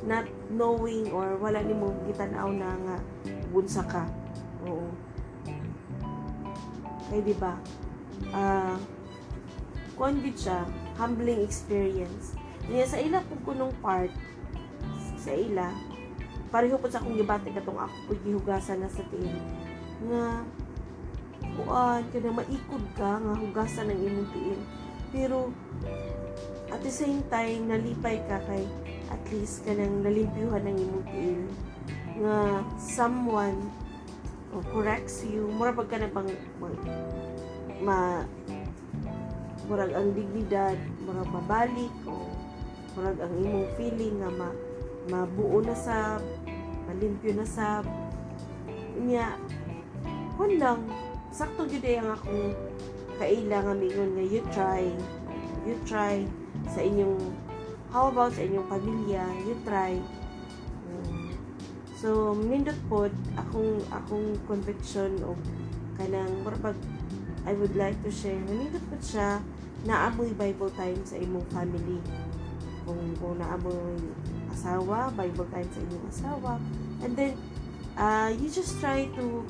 not 0.05 0.27
knowing 0.51 1.09
or 1.09 1.37
wala 1.41 1.61
ni 1.61 1.73
mo 1.73 1.93
gitanaw 2.09 2.49
na 2.53 2.73
nga 2.73 2.95
bunsa 3.49 3.81
ka. 3.85 4.03
Oo. 4.65 4.89
Kay 7.09 7.21
di 7.21 7.35
ba? 7.37 7.57
Ah 8.33 8.77
uh, 9.95 10.33
siya, 10.35 10.65
humbling 10.97 11.41
experience. 11.45 12.35
Niya 12.65 12.85
sa 12.89 12.97
ila 12.97 13.21
kung 13.29 13.41
kunong 13.53 13.73
part 13.81 14.11
sa 15.25 15.33
ila 15.33 15.73
pareho 16.53 16.77
po 16.77 16.85
sa 16.87 17.01
akong 17.01 17.17
gibati 17.17 17.49
katong 17.49 17.81
ako 17.81 17.95
pud 18.07 18.19
gihugasan 18.21 18.79
na 18.79 18.87
sa 18.87 19.01
tiil 19.09 19.35
nga 20.07 20.45
kuan 21.57 22.03
kada 22.13 22.29
maikod 22.29 22.85
ka 22.93 23.17
nga 23.17 23.33
hugasan 23.33 23.89
ng 23.89 23.99
imong 24.05 24.29
tiil 24.29 24.59
pero 25.09 25.49
at 26.69 26.79
the 26.79 26.93
same 26.93 27.19
time 27.27 27.67
nalipay 27.67 28.21
ka 28.29 28.37
kay 28.45 28.63
at 29.11 29.23
least 29.33 29.65
kanang 29.65 30.01
nalimpyuhan 30.01 30.65
ng 30.65 30.77
imong 30.77 31.05
tiil. 31.09 31.43
Nga 32.21 32.37
someone 32.79 33.59
o 34.55 34.63
corrects 34.71 35.27
you 35.27 35.51
mura 35.51 35.75
pag 35.75 35.91
ka 35.91 35.99
na 35.99 36.07
pang 36.07 36.31
ma, 37.83 38.23
murag 39.67 39.91
ang 39.91 40.15
dignidad 40.15 40.79
murag 41.03 41.27
mabalik 41.27 41.91
o 42.07 42.31
murag 42.95 43.19
ang 43.19 43.33
imong 43.35 43.67
feeling 43.75 44.23
nga 44.23 44.31
ma, 44.31 44.49
mabuo 45.11 45.59
na 45.59 45.75
sa 45.75 46.23
malimpyo 46.87 47.35
na 47.35 47.43
sa 47.43 47.83
niya 48.95 49.35
kun 50.39 50.55
lang 50.55 50.87
sakto 51.35 51.67
gyud 51.67 51.83
ang 51.83 52.15
akong 52.15 52.55
kaila 53.19 53.57
nga 53.59 53.75
mingon 53.75 54.15
nga 54.15 54.23
you 54.23 54.41
try 54.55 54.87
you 55.67 55.75
try 55.83 56.23
sa 56.71 56.79
inyong 56.79 57.19
How 57.95 58.11
about 58.11 58.35
sa 58.35 58.43
inyong 58.43 58.67
pamilya? 58.67 59.23
You 59.47 59.55
try. 59.63 59.95
So, 61.95 62.35
nindot 62.35 62.75
po, 62.91 63.07
akong, 63.39 63.87
akong 63.87 64.35
conviction 64.51 65.15
o 65.23 65.31
kanang, 65.95 66.43
pag 66.43 66.75
I 67.47 67.55
would 67.55 67.71
like 67.79 67.95
to 68.03 68.11
share, 68.11 68.35
nindot 68.51 68.83
po 68.91 68.99
siya, 68.99 69.39
naamoy 69.87 70.35
Bible 70.35 70.67
time 70.75 70.99
sa 71.07 71.15
imong 71.15 71.47
family. 71.55 72.03
Kung, 72.83 72.99
kung 73.15 73.39
naamoy 73.39 73.95
asawa, 74.51 75.07
Bible 75.15 75.47
time 75.47 75.69
sa 75.71 75.79
inyong 75.79 76.05
asawa. 76.11 76.59
And 76.99 77.15
then, 77.15 77.39
uh, 77.95 78.27
you 78.35 78.51
just 78.51 78.75
try 78.83 79.07
to 79.15 79.47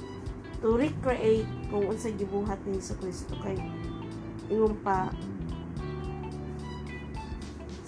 to 0.62 0.78
recreate 0.78 1.50
kung 1.74 1.90
unsa 1.90 2.14
gibuhat 2.14 2.62
ni 2.70 2.78
Hesus 2.78 3.02
Kristo 3.02 3.34
kay 3.42 3.58
ingon 4.54 4.78
pa 4.86 5.10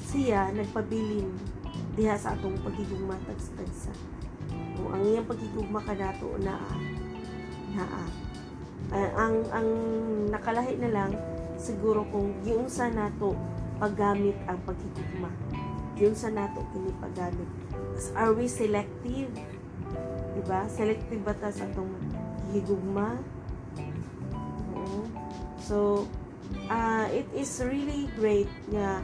siya 0.08 0.56
nagpabilin 0.56 1.28
diha 2.00 2.16
sa 2.16 2.38
atong 2.38 2.56
pagigugma 2.64 3.20
tagsa 3.28 3.92
o 4.80 4.94
ang 4.94 5.04
iyang 5.04 5.28
pagigugma 5.28 5.82
kanato 5.84 6.32
naa. 6.40 6.72
Naa. 7.76 8.06
Uh, 8.88 9.12
ang 9.20 9.36
ang 9.52 9.70
nakalahi 10.32 10.80
na 10.80 10.90
lang 10.94 11.12
siguro 11.60 12.08
kung 12.08 12.32
giunsa 12.46 12.88
nato 12.88 13.36
paggamit 13.82 14.38
ang 14.48 14.62
pagigugma 14.64 15.28
giunsa 15.98 16.30
nato 16.30 16.62
kini 16.72 16.94
paggamit. 17.02 17.50
Are 18.14 18.32
we 18.32 18.46
selective? 18.46 19.34
Diba? 20.38 20.70
Selective 20.70 21.26
ba 21.26 21.34
ta 21.34 21.50
sa 21.50 21.66
atong 21.66 21.90
higugma 22.54 23.18
Oo. 24.78 25.04
so 25.60 25.78
uh, 26.72 27.06
it 27.12 27.28
is 27.36 27.60
really 27.60 28.08
great 28.16 28.48
nga 28.72 29.04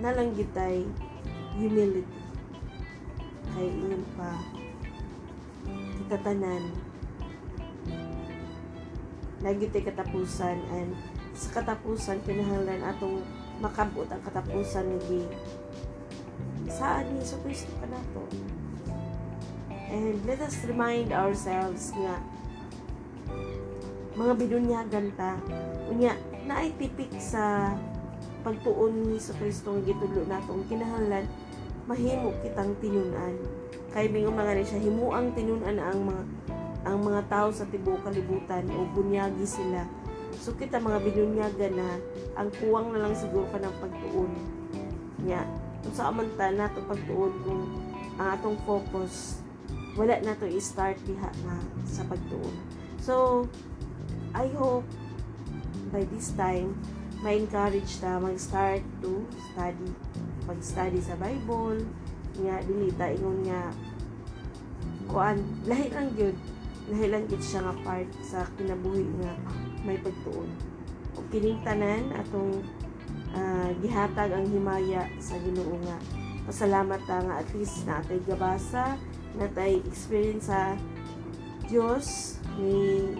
nalanggitay 0.00 0.88
humility. 1.54 2.20
kay 3.50 3.66
ingon 3.66 4.04
pa 4.16 4.30
kita 6.00 6.16
tanan 6.22 6.64
lagi 9.40 9.66
tay 9.72 9.82
katapusan 9.84 10.56
and 10.76 10.92
sa 11.32 11.60
katapusan 11.60 12.20
kinahanglan 12.24 12.80
atong 12.84 13.24
makabot 13.60 14.08
ang 14.08 14.22
katapusan 14.24 14.84
ni 15.08 15.24
saan 16.70 17.08
ni 17.10 17.20
Yesu 17.20 17.36
Kristo 17.42 17.72
ka 17.82 17.86
nato? 17.90 18.24
And 19.90 20.22
let 20.22 20.38
us 20.38 20.62
remind 20.64 21.10
ourselves 21.10 21.90
nga 21.98 22.22
mga 24.14 24.32
binunyagan 24.38 25.10
ta. 25.18 25.34
Unya 25.90 26.14
naay 26.46 26.70
tipik 26.78 27.10
sa 27.18 27.74
pagtuon 28.40 28.92
ni 29.06 29.16
Yesu 29.16 29.36
Kristo 29.36 29.76
nga 29.76 29.82
gitudlo 29.84 30.24
nato 30.26 30.50
ang 30.52 30.64
kinahanglan 30.66 31.26
mahimo 31.88 32.30
kitang 32.44 32.76
tinunan. 32.78 33.34
Kay 33.90 34.06
mingon 34.06 34.38
mga 34.38 34.54
ni 34.56 34.64
siya 34.66 34.80
himuang 34.80 35.34
tinunan 35.34 35.76
ang 35.80 36.00
mga 36.06 36.22
ang 36.80 36.98
mga 37.04 37.22
tao 37.28 37.48
sa 37.52 37.68
tibuok 37.68 38.08
kalibutan 38.08 38.64
o 38.72 38.88
bunyagi 38.94 39.44
sila. 39.44 39.84
So 40.40 40.56
kita 40.56 40.80
mga 40.80 41.02
binunyagan 41.04 41.74
na 41.76 42.00
ang 42.38 42.48
kuwang 42.56 42.94
na 42.94 43.04
lang 43.04 43.12
siguro 43.12 43.44
pa 43.50 43.60
ng 43.60 43.74
pagtuon 43.82 44.32
nya 45.20 45.44
kung 45.84 45.92
sa 45.92 46.08
amanta 46.08 46.48
nato 46.48 46.80
pagtuon 46.88 47.32
kung 47.44 47.62
ang 48.16 48.36
atong 48.36 48.56
focus 48.64 49.44
wala 49.98 50.16
na 50.22 50.38
to 50.38 50.48
i-start 50.48 50.96
diha 51.04 51.28
nga 51.44 51.56
sa 51.84 52.06
pagtuon. 52.06 52.54
So 53.02 53.44
I 54.32 54.46
hope 54.54 54.86
by 55.90 56.06
this 56.08 56.30
time 56.38 56.78
ma-encourage 57.20 58.00
ta 58.00 58.16
mag-start 58.16 58.80
to 59.04 59.24
study 59.52 59.88
pag-study 60.48 61.00
sa 61.04 61.16
Bible. 61.20 61.84
Nga 62.40 62.64
dili 62.64 62.88
ta 62.96 63.12
ingon 63.12 63.44
nga 63.44 63.70
kuan 65.10 65.42
lahi 65.66 65.90
lang 65.92 66.14
gyud 66.16 66.36
lahi 66.88 67.06
lang 67.10 67.24
gyud 67.28 67.42
siya 67.42 67.66
nga 67.66 67.74
part 67.84 68.08
sa 68.24 68.46
kinabuhi 68.56 69.04
nga 69.20 69.32
may 69.84 69.98
pagtuon. 70.00 70.48
Ug 71.18 71.26
kining 71.28 71.60
tanan 71.60 72.14
atong 72.16 72.64
ah, 73.36 73.68
gihatag 73.84 74.32
ang 74.32 74.46
himaya 74.48 75.04
sa 75.20 75.36
Ginoo 75.42 75.76
nga 75.84 75.98
pasalamat 76.48 77.00
ta 77.04 77.20
nga 77.20 77.34
at 77.44 77.48
least 77.52 77.84
natay 77.84 78.18
gabasa 78.24 78.96
natay 79.36 79.78
experience 79.86 80.48
sa 80.48 80.74
Dios 81.70 82.38
ni 82.58 83.14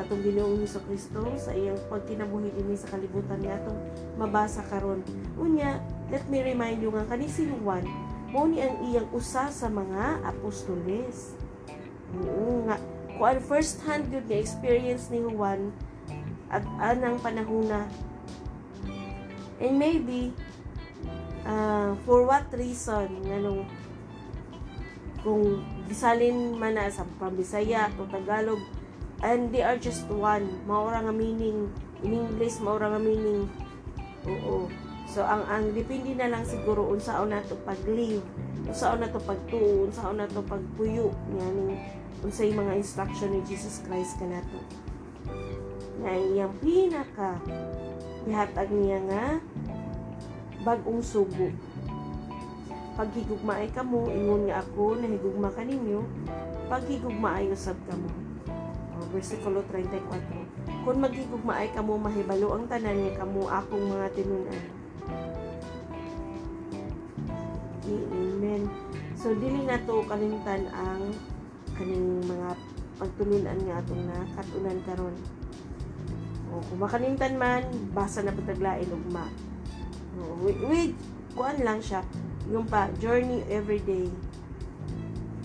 atong 0.00 0.24
Ginoong 0.24 0.64
Hesus 0.64 0.82
Kristo 0.88 1.22
sa 1.36 1.52
iyang 1.52 1.78
pagkinabuhi 1.92 2.50
dinhi 2.56 2.76
sa 2.76 2.88
kalibutan 2.88 3.40
nga 3.44 3.60
atong 3.60 3.80
mabasa 4.16 4.64
karon. 4.66 5.04
Unya 5.36 5.78
let 6.08 6.24
me 6.32 6.40
remind 6.40 6.80
you 6.80 6.90
nga 6.90 7.04
kani 7.04 7.28
si 7.28 7.46
Juan 7.46 7.84
mao 8.30 8.46
ni 8.46 8.62
ang 8.62 8.78
iyang 8.86 9.10
usa 9.10 9.50
sa 9.50 9.66
mga 9.66 10.22
apostoles. 10.22 11.34
Oo 12.14 12.66
nga 12.66 12.78
kuan 13.20 13.38
first 13.42 13.82
hand 13.84 14.08
yun 14.08 14.24
nga 14.24 14.38
experience 14.38 15.12
ni 15.12 15.20
Juan 15.20 15.74
at 16.50 16.64
anang 16.82 17.20
panahona 17.22 17.86
and 19.60 19.76
maybe 19.76 20.32
uh, 21.44 21.92
for 22.08 22.26
what 22.26 22.48
reason 22.56 23.06
nganong 23.28 23.68
kung 25.20 25.60
gisalin 25.84 26.56
man 26.56 26.80
na 26.80 26.88
sa 26.88 27.04
Pambisaya 27.20 27.92
o 28.00 28.08
Tagalog 28.08 28.62
and 29.20 29.52
they 29.52 29.60
are 29.60 29.76
just 29.76 30.08
one. 30.08 30.48
Maura 30.64 31.04
nga 31.04 31.12
meaning 31.12 31.68
in 32.00 32.12
English 32.16 32.60
maura 32.60 32.88
nga 32.88 33.00
meaning 33.00 33.48
oo. 34.24 34.68
So 35.10 35.26
ang 35.26 35.44
ang 35.50 35.74
depende 35.76 36.16
na 36.16 36.30
lang 36.30 36.46
siguro 36.46 36.88
unsaon 36.88 37.34
nato 37.34 37.58
pag-live 37.66 38.22
unsaon 38.64 39.02
nato 39.02 39.18
pagtuo 39.20 39.88
unsaon 39.88 40.16
nato 40.20 40.40
pagpuyo. 40.44 41.12
Nga 41.36 41.46
unsay 42.24 42.52
mga 42.52 42.76
instruction 42.76 43.32
ni 43.32 43.40
Jesus 43.44 43.80
Christ 43.84 44.16
kanato 44.20 44.60
nga 46.00 46.16
iyang 46.16 46.56
pinaka 46.64 47.36
gihatag 48.24 48.72
niya 48.72 49.00
nga 49.04 49.24
bag-ong 50.64 51.04
sugo. 51.04 51.52
Paghigugma 52.96 53.60
ay 53.60 53.68
kamo 53.72 54.08
ingon 54.12 54.48
nga 54.48 54.60
ako 54.60 54.96
nahigugma 55.00 55.48
kaninyo 55.52 56.04
paghigugma 56.68 57.40
ay 57.40 57.50
usab 57.50 57.76
kamo 57.88 58.29
versikulo 59.10 59.62
34 59.68 60.86
kung 60.86 60.98
maghigugma 61.02 61.54
ay 61.60 61.68
kamo 61.74 61.98
mahibalo 61.98 62.54
ang 62.54 62.64
tanan 62.70 62.96
nga 62.96 63.26
kamo 63.26 63.50
akong 63.50 63.84
mga 63.90 64.06
tinunan 64.14 64.62
Amen. 67.90 68.70
So 69.18 69.34
dili 69.34 69.66
na 69.66 69.76
to 69.82 70.06
kalimtan 70.06 70.70
ang 70.70 71.12
kaning 71.74 72.22
mga 72.24 72.56
pagtulunan 73.00 73.58
nga 73.66 73.80
atong 73.82 74.04
nakatunan 74.06 74.78
karon. 74.86 75.16
O 76.50 76.62
kung 76.66 76.80
makalimtan 76.82 77.34
man, 77.38 77.62
basa 77.94 78.22
na 78.22 78.34
pataglain 78.34 78.90
ugma. 78.90 79.26
O, 80.18 80.40
with, 80.44 80.60
with 80.66 80.94
kuan 81.34 81.62
lang 81.62 81.78
siya, 81.78 82.02
yung 82.50 82.66
pa 82.66 82.90
journey 82.98 83.46
every 83.48 83.78
day. 83.86 84.10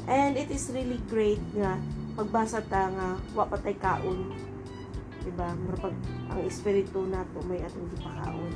And 0.06 0.38
it 0.38 0.50
is 0.54 0.70
really 0.74 1.02
great 1.10 1.42
nga 1.58 1.78
pagbasa 2.16 2.64
ta 2.66 2.90
nga 2.90 3.08
wa 3.36 3.46
pa 3.46 3.60
tay 3.60 3.76
kaon. 3.76 4.32
Diba? 5.22 5.52
Mura 5.58 5.90
pag 5.90 5.96
ang 6.32 6.42
espiritu 6.48 7.04
nato 7.06 7.44
may 7.46 7.60
atong 7.62 7.92
gipakaon. 7.94 8.54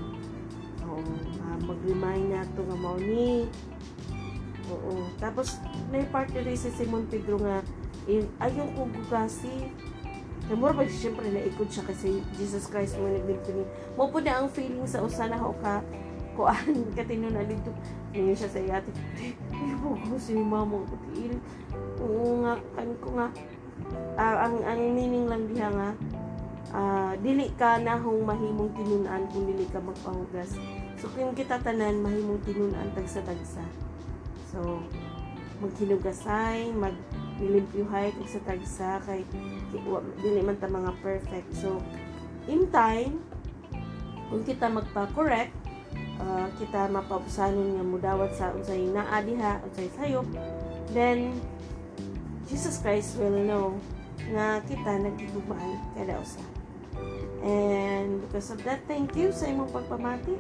Oo, 0.90 1.04
uh, 1.44 1.58
mag-remind 1.68 2.34
nato 2.34 2.62
nga 2.66 2.78
mao 2.78 2.98
ni 2.98 3.46
Oo. 4.70 5.10
Tapos, 5.18 5.58
na 5.90 6.06
part 6.14 6.30
rin 6.30 6.54
si 6.54 6.70
Simon 6.70 7.10
Pedro 7.10 7.42
nga, 7.42 7.66
eh, 8.06 8.26
ayaw 8.38 8.70
ko 8.78 8.86
gugasi. 8.86 9.74
Namura 10.50 10.74
pa 10.74 10.86
siyempre 10.86 11.30
naikod 11.30 11.70
siya 11.70 11.86
kasi 11.86 12.26
Jesus 12.34 12.66
Christ 12.74 12.98
mo 12.98 13.06
nagbinto 13.06 13.54
ni. 13.54 13.66
Mo 13.94 14.10
po 14.10 14.18
na 14.18 14.42
ang 14.42 14.50
feeling 14.50 14.82
sa 14.90 15.06
usa 15.06 15.30
na 15.30 15.38
ho 15.38 15.54
ka 15.62 15.86
kuan 16.34 16.74
katino 16.98 17.30
na 17.30 17.46
dito. 17.46 17.70
Ngayon 18.18 18.34
siya 18.34 18.50
sa 18.50 18.58
iyati. 18.58 18.90
Ay, 19.22 19.38
ko 19.78 20.18
si 20.18 20.34
mama 20.34 20.82
ko. 20.90 20.96
Oo 22.00 22.44
nga, 22.44 22.54
kan 22.76 22.90
ko 23.04 23.08
nga. 23.20 23.28
ah, 24.20 24.48
ang 24.48 24.60
ang 24.68 24.82
meaning 24.92 25.32
lang 25.32 25.48
diha 25.48 25.72
nga 25.72 25.90
ah, 26.76 27.14
dili 27.20 27.50
ka 27.56 27.80
na 27.82 27.98
hong 27.98 28.28
mahimong 28.28 28.72
tinunan 28.76 29.26
kung 29.32 29.46
dili 29.48 29.66
ka 29.72 29.80
magpahugas. 29.82 30.54
So 31.00 31.08
kung 31.16 31.34
kita 31.34 31.64
tanan 31.64 32.04
mahimong 32.04 32.44
tinunan 32.44 32.92
tagsa-tagsa. 32.94 33.64
So, 34.50 34.82
maghinugasay, 35.62 36.74
mag 36.74 36.96
nilimpyuhay 37.40 38.12
kag 38.12 38.28
sa 38.28 38.42
tagsa 38.44 38.90
kay 39.08 39.24
dili 40.20 40.42
man 40.44 40.58
ta 40.58 40.68
mga 40.68 40.92
perfect. 41.00 41.50
So, 41.56 41.80
in 42.50 42.68
time, 42.74 43.22
kung 44.28 44.44
kita 44.44 44.68
magpa-correct, 44.68 45.54
ah, 46.20 46.50
kita 46.58 46.90
mapabusanon 46.90 47.78
nga 47.80 47.86
mudawat 47.86 48.32
sa 48.36 48.52
unsay 48.52 48.90
naa 48.90 49.22
diha, 49.22 49.62
unsay 49.64 49.88
sayop, 49.96 50.28
then 50.92 51.38
Jesus 52.50 52.82
Christ 52.82 53.22
will 53.22 53.46
know 53.46 53.78
nga 54.34 54.58
kita 54.66 54.98
nagtigumaan 55.06 55.78
kada 55.94 56.18
usa. 56.18 56.42
And 57.46 58.26
because 58.26 58.50
of 58.52 58.60
that, 58.66 58.84
thank 58.90 59.14
you 59.14 59.30
sa 59.30 59.48
imong 59.48 59.70
pagpamati 59.70 60.36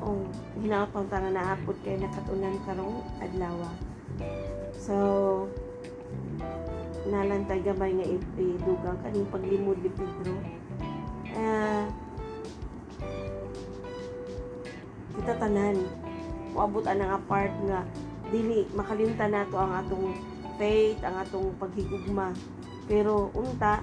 o 0.00 0.22
hinapang 0.62 1.10
tanga 1.10 1.34
naapod 1.34 1.74
kay 1.82 1.98
nakatunan 1.98 2.56
karong 2.62 3.02
adlaw. 3.18 3.68
So 4.78 4.96
nalantay 7.10 7.60
gamay 7.60 7.92
nga 7.98 8.06
idugang 8.38 8.98
kaning 9.02 9.28
paglimod 9.28 9.76
ni 9.82 9.90
Pedro. 9.92 10.34
Ah 11.34 11.90
kita 15.14 15.40
tanan 15.40 15.78
moabot 16.52 16.84
ang 16.86 17.00
nga 17.00 17.18
part 17.26 17.54
nga 17.66 17.80
dili 18.28 18.66
makalimtan 18.76 19.32
nato 19.32 19.56
ang 19.56 19.72
atong 19.84 20.33
faith, 20.56 21.00
ang 21.02 21.20
atong 21.20 21.54
paghigugma. 21.58 22.32
Pero 22.84 23.32
unta 23.32 23.82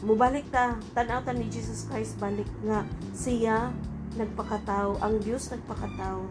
mubalik 0.00 0.48
ta 0.48 0.80
tan-aw 0.96 1.20
ta 1.20 1.36
ni 1.36 1.52
Jesus 1.52 1.84
Christ 1.84 2.16
balik 2.16 2.48
nga 2.64 2.88
siya 3.12 3.68
nagpakatao, 4.16 4.98
ang 5.04 5.20
Dios 5.22 5.52
nagpakatao. 5.52 6.24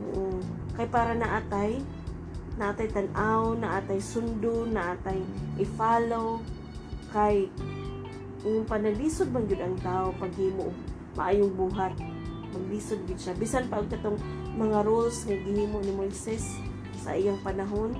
Oo. 0.00 0.38
Kay 0.78 0.86
para 0.86 1.16
naatay, 1.16 1.82
naatay 2.56 2.88
tanaw, 2.92 3.56
naatay 3.58 3.98
sundo, 3.98 4.68
naatay 4.68 5.18
i-follow, 5.58 6.44
kay 7.10 7.50
yung 8.46 8.64
panalisod 8.64 9.28
man 9.34 9.44
gyud 9.44 9.60
ang 9.60 9.76
tao 9.84 10.16
paghimo 10.16 10.72
maayong 11.18 11.52
buhat 11.52 11.92
maglisod 12.56 13.02
gyud 13.04 13.20
siya 13.20 13.36
bisan 13.36 13.68
pa 13.68 13.82
og 13.82 13.90
mga 14.56 14.82
rules 14.86 15.28
nga 15.28 15.36
gihimo 15.36 15.78
ni 15.84 15.92
Moises 15.92 16.56
sa 16.96 17.12
iyang 17.12 17.38
panahon 17.44 17.94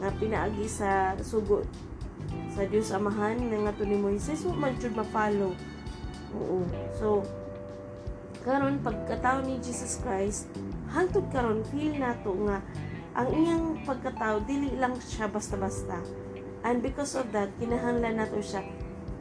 nga 0.00 0.10
pinaagi 0.16 0.64
sa 0.64 1.12
sugo 1.20 1.62
sa 2.50 2.64
Dios 2.66 2.90
Amahan 2.90 3.36
nga 3.36 3.70
nga 3.70 3.84
ni 3.84 3.96
Moises 3.96 4.42
wa 4.48 4.56
man 4.56 4.74
jud 4.80 4.96
ma-follow. 4.96 5.52
Oo. 6.36 6.64
So 6.96 7.24
karon 8.40 8.80
pagkatao 8.80 9.44
ni 9.44 9.60
Jesus 9.60 10.00
Christ 10.00 10.48
hangtod 10.88 11.28
karon 11.28 11.60
feel 11.68 11.92
nato 12.00 12.32
nga 12.48 12.64
ang 13.12 13.28
iyang 13.36 13.84
pagkatao 13.84 14.40
dili 14.48 14.72
lang 14.80 14.96
siya 14.96 15.28
basta-basta. 15.28 16.00
And 16.64 16.80
because 16.80 17.16
of 17.16 17.32
that 17.36 17.52
kinahanglan 17.60 18.20
nato 18.20 18.40
siya 18.40 18.64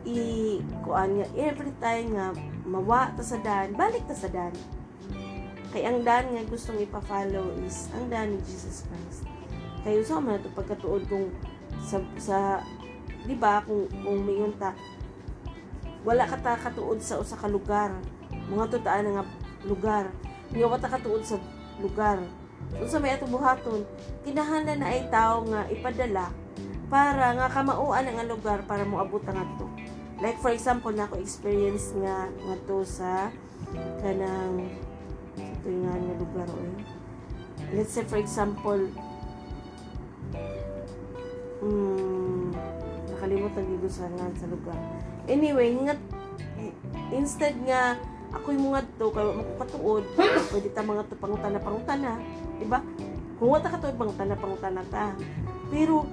i 0.07 0.57
kuan 0.87 1.19
nga 1.19 1.27
every 1.35 1.75
time 1.83 2.15
nga 2.15 2.31
mawa 2.63 3.11
ta 3.19 3.23
sa 3.23 3.35
dan 3.43 3.75
balik 3.75 4.07
ta 4.07 4.15
sa 4.15 4.31
dan 4.31 4.55
kay 5.75 5.83
ang 5.83 6.01
dan 6.07 6.31
nga 6.31 6.41
gustong 6.47 6.79
ipa-follow 6.81 7.51
is 7.67 7.91
ang 7.93 8.07
dan 8.07 8.31
ni 8.33 8.39
Jesus 8.47 8.87
Christ 8.87 9.27
kayo 9.85 10.01
sa 10.03 10.19
man 10.19 10.39
ito 10.39 10.51
pagkatuod 10.53 11.07
kung 11.07 11.31
sa, 11.79 11.97
sa 12.19 12.37
di 13.23 13.35
ba 13.35 13.63
kung 13.63 13.87
kung 14.03 14.19
mayon 14.25 14.53
ta 14.59 14.75
wala 16.03 16.23
ka 16.23 16.39
ta 16.39 16.55
katuod 16.55 16.99
sa 17.03 17.19
usa 17.19 17.35
ka 17.35 17.47
lugar 17.51 17.91
mga 18.47 18.71
tutaan 18.71 19.07
nga 19.13 19.23
lugar 19.67 20.05
nga 20.49 20.67
wata 20.67 20.87
katuod 20.87 21.21
sa 21.23 21.37
lugar 21.79 22.19
Unsa 22.77 23.01
may 23.01 23.15
atong 23.15 23.33
buhaton, 23.33 23.81
kinahanglan 24.21 24.77
na 24.83 24.93
ay 24.93 25.09
tao 25.09 25.41
nga 25.47 25.65
ipadala 25.71 26.29
para 26.91 27.33
nga 27.33 27.47
kamauan 27.49 28.05
ang 28.05 28.29
lugar 28.29 28.61
para 28.69 28.85
moabot 28.85 29.23
ang 29.25 29.41
ato. 29.41 29.65
Like 30.19 30.37
for 30.43 30.51
example, 30.51 30.91
na 30.91 31.07
ako 31.07 31.17
experience 31.23 31.95
nga 31.95 32.27
nga 32.27 32.55
to 32.67 32.83
sa 32.83 33.31
kanang 34.03 34.69
ito 35.39 35.67
nga 35.71 35.93
nga 35.95 36.13
lugar 36.19 36.47
oy. 36.51 36.71
Let's 37.73 37.95
say 37.95 38.05
for 38.05 38.19
example, 38.19 38.91
mm, 41.63 42.55
nakalimutan 43.15 43.65
dito 43.67 43.87
sa 43.91 44.07
nga 44.07 44.27
sa 44.35 44.47
lugar. 44.47 44.79
Anyway, 45.27 45.75
nga 45.83 45.95
instead 47.11 47.55
nga 47.65 47.99
ako 48.29 48.53
yung 48.53 48.65
mga 48.69 48.85
to 48.97 49.09
kay 49.09 49.25
mo 49.25 49.43
katuod. 49.57 50.03
Pwede 50.53 50.69
ta 50.69 50.85
mga 50.85 51.07
to 51.09 51.15
pangutana 51.17 51.59
pangutana 51.59 52.11
di 52.59 52.65
ba 52.67 52.83
kung 53.39 53.49
wata 53.55 53.71
katuod 53.71 53.97
pangutana 53.97 54.35
pangutana 54.37 54.81
ta. 54.87 55.17
Pero 55.73 56.05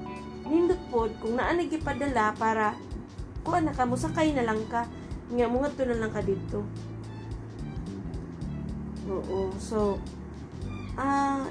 nindot 0.46 0.80
pod 0.88 1.10
kung 1.20 1.36
naa 1.36 1.52
gipadala 1.58 2.32
para 2.38 2.72
kuan 3.44 3.66
na 3.66 3.74
ka 3.74 3.84
mo 3.84 3.98
sakay 3.98 4.32
na 4.32 4.46
lang 4.46 4.62
ka. 4.72 4.88
Nga 5.28 5.46
mga 5.50 5.68
to 5.76 5.82
na 5.84 5.98
lang 6.00 6.12
ka 6.12 6.22
dito. 6.24 6.64
Oo 9.06 9.52
so 9.60 10.00
ah 10.96 11.44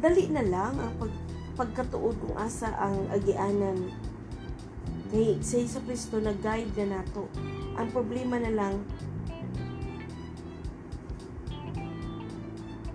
dali 0.00 0.32
na 0.32 0.40
lang 0.40 0.72
ang 0.80 0.94
pag 0.96 1.12
pagkatuod 1.58 2.14
kung 2.22 2.36
asa 2.38 2.70
ang 2.78 3.10
agianan. 3.10 3.90
Kay 5.10 5.42
sa 5.42 5.58
Iso 5.58 5.82
Kristo 5.82 6.22
nag-guide 6.22 6.70
na 6.78 7.02
nato. 7.02 7.26
Ang 7.74 7.90
problema 7.90 8.38
na 8.38 8.54
lang 8.54 8.86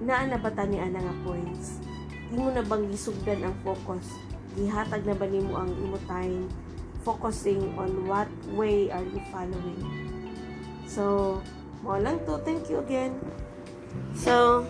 naa 0.03 0.23
na 0.27 0.39
ba 0.39 0.51
tani 0.51 0.79
ana 0.79 0.99
nga 1.03 1.15
points? 1.27 1.83
Di 2.31 2.35
mo 2.39 2.51
na 2.55 2.63
bang 2.63 2.87
gisugdan 2.87 3.43
ang 3.43 3.55
focus? 3.67 4.15
Gihatag 4.55 5.03
na 5.03 5.15
ba 5.15 5.27
nimo 5.27 5.59
ang 5.59 5.71
imo 5.83 5.99
time 6.07 6.47
focusing 7.03 7.75
on 7.75 8.07
what 8.07 8.31
way 8.55 8.87
are 8.87 9.03
you 9.03 9.19
following? 9.27 9.79
So 10.87 11.39
mo 11.83 11.99
lang 11.99 12.23
to. 12.23 12.39
Thank 12.47 12.71
you 12.71 12.79
again. 12.79 13.19
So 14.15 14.63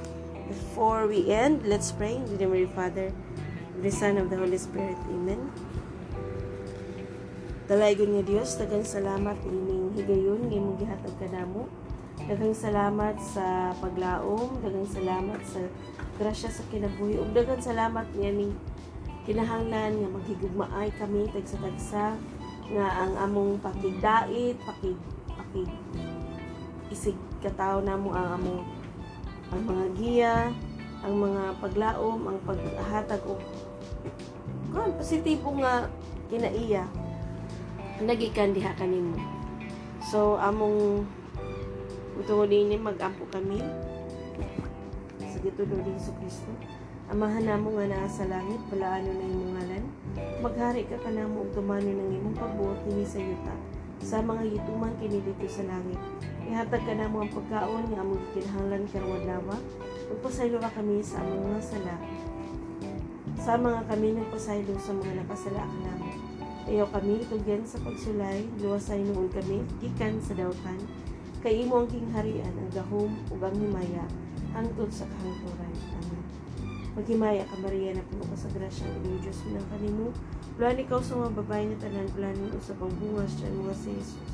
before 0.50 1.06
we 1.06 1.30
end 1.30 1.62
let's 1.70 1.94
pray. 1.94 2.18
In 2.18 2.26
the 2.26 2.42
name 2.42 2.54
of 2.58 2.62
the 2.66 2.74
father 2.74 3.10
the 3.84 3.92
son 3.92 4.16
of 4.18 4.32
the 4.32 4.38
holy 4.40 4.58
spirit 4.58 4.98
amen 5.12 5.52
Dalaygon 7.64 8.20
nga 8.20 8.28
Dios, 8.28 8.60
dagang 8.60 8.84
salamat 8.84 9.40
ining 9.48 9.96
higayon 9.96 10.52
nga 10.52 10.60
imong 10.60 10.78
gihatag 10.84 11.16
kanamo. 11.16 11.72
Daghang 12.28 12.52
salamat 12.52 13.16
sa 13.24 13.72
paglaom, 13.80 14.60
daghang 14.60 14.92
salamat 14.92 15.40
sa 15.48 15.64
grasya 16.20 16.52
sa 16.52 16.68
kinabuhi, 16.68 17.16
ug 17.24 17.32
daghang 17.32 17.64
salamat 17.64 18.04
niya 18.20 18.36
ning 18.36 18.52
kinahanglan 19.24 19.96
nga 19.96 20.10
maghigugmaay 20.12 20.92
kami 21.00 21.32
tagsa 21.32 21.56
tagsa 21.64 22.06
nga 22.68 22.88
ang 23.00 23.16
among 23.32 23.56
pakigdait, 23.64 24.60
pakig 24.68 25.00
pakig 25.32 25.72
isig 26.92 27.16
kataw 27.40 27.80
namo 27.80 28.12
ang 28.12 28.44
among 28.44 28.62
ang 29.56 29.62
mga 29.64 29.86
giya, 29.96 30.36
ang 31.00 31.16
mga 31.16 31.64
paglaom, 31.64 32.28
ang 32.28 32.38
paghatag 32.44 33.24
og 33.24 33.40
kon 34.74 34.98
positibo 34.98 35.54
nga 35.62 35.88
kinaiya 36.34 36.90
nagikan 38.04 38.52
diha 38.52 38.74
kanimo. 38.76 39.16
So 40.04 40.36
among 40.42 41.08
Utong 42.14 42.46
ni 42.46 42.78
magampo 42.78 43.26
kami 43.34 43.58
sa 45.18 45.38
gitulo 45.42 45.82
ni 45.82 45.98
Hesus 45.98 46.14
Kristo. 46.22 46.54
Amahan 47.10 47.50
namo 47.50 47.74
nga 47.74 47.90
naa 47.90 48.06
sa 48.06 48.30
langit, 48.30 48.62
balaano 48.70 49.10
na 49.10 49.26
imong 49.34 49.52
ngalan. 49.58 49.84
Maghari 50.46 50.86
ka 50.86 51.02
kanamo 51.02 51.42
ug 51.42 51.50
tumano 51.58 51.90
ng 51.90 52.14
imong 52.14 52.38
pagbuot 52.38 52.86
kini 52.86 53.02
sa 53.02 53.18
yuta. 53.18 53.56
Sa 53.98 54.22
mga 54.22 54.46
yutuman 54.46 54.94
kini 55.02 55.26
dito 55.26 55.48
sa 55.50 55.66
langit. 55.66 55.98
Ihatag 56.46 56.86
ka 56.86 56.94
namo 56.94 57.26
ang 57.26 57.34
pagkaon 57.34 57.90
nga 57.90 58.06
among 58.06 58.22
kinahanglan 58.38 58.86
karong 58.94 59.18
adlaw. 59.18 59.58
Ugpasaylo 60.14 60.62
ka 60.62 60.70
kami 60.70 61.02
sa 61.02 61.18
among 61.18 61.50
mga 61.50 61.62
sala. 61.66 61.96
Sa 63.44 63.60
mga 63.60 63.84
kami 63.92 64.16
nagpasaylo 64.16 64.72
sa 64.80 64.96
mga 64.96 65.20
nakasala 65.20 65.68
ka 65.68 65.78
namo. 65.84 66.12
Ayaw 66.64 66.88
kami 66.96 67.28
tugyan 67.28 67.68
sa 67.68 67.76
pagsulay, 67.84 68.48
luwasay 68.64 69.04
noon 69.04 69.28
kami, 69.28 69.68
gikan 69.84 70.16
sa 70.24 70.32
dawtan 70.32 70.80
kay 71.44 71.68
imo 71.68 71.84
ang 71.84 71.92
kingharian 71.92 72.56
ang 72.56 72.72
gahom 72.72 73.12
ug 73.28 73.40
ang 73.44 73.52
himaya 73.60 74.08
hangtod 74.56 74.88
sa 74.88 75.04
kahangturan. 75.12 75.76
Amen. 76.00 76.24
Maghimaya 76.96 77.44
ka 77.44 77.60
Maria 77.60 77.92
na 77.92 78.08
puno 78.08 78.24
ka 78.32 78.38
sa 78.40 78.48
grasya 78.48 78.88
ng 78.88 79.20
Diyos 79.20 79.44
minang 79.52 79.68
kanimo. 79.68 80.16
Bulan 80.56 80.80
ikaw 80.80 81.04
sa 81.04 81.20
mga 81.20 81.44
babae 81.44 81.64
nga 81.68 81.84
tanan 81.84 82.08
bulan 82.16 82.48
usab 82.56 82.80
ang 82.80 82.96
bunga 82.96 83.28
siya 83.28 83.52
mga 83.52 83.76
si 83.76 83.92
Jesus. 83.92 84.34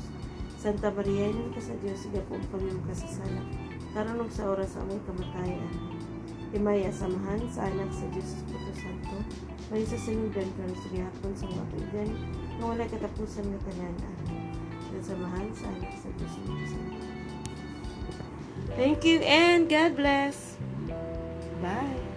Santa 0.60 0.92
Maria, 0.92 1.34
inan 1.34 1.50
ka 1.50 1.58
sa 1.58 1.74
Diyos, 1.82 1.98
siga 1.98 2.22
pamilyo 2.30 2.78
ka 2.86 2.94
sa 2.94 3.08
sala. 3.10 3.42
Karon 3.90 4.22
ug 4.22 4.30
sa 4.30 4.46
oras 4.46 4.76
sa 4.76 4.84
among 4.86 5.02
kamatayan. 5.02 5.72
Himaya 6.52 6.92
samahan 6.92 7.40
sa 7.48 7.64
anak 7.64 7.88
sa 7.88 8.04
Diyos 8.12 8.36
Espiritu 8.36 8.74
Santo 8.76 8.99
may 9.70 9.86
sasaludan 9.86 10.50
kami 10.58 10.74
sa 10.74 10.88
gihapon 10.90 11.32
sa 11.38 11.46
mga 11.46 11.64
kaibigan 11.70 12.10
na 12.58 12.62
wala 12.66 12.84
katapusan 12.90 13.46
na 13.46 13.58
tanan 13.62 13.94
ah, 14.02 14.18
at 14.90 15.02
samahan 15.06 15.48
sa 15.54 15.70
anak 15.70 15.94
sa 15.94 16.10
Diyos 16.18 16.34
Thank 18.74 19.02
you 19.02 19.18
and 19.26 19.66
God 19.70 19.98
bless. 19.98 20.58
Bye. 21.62 22.09